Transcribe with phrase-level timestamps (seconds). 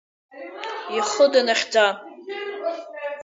[0.97, 1.85] Ихы данахьӡа…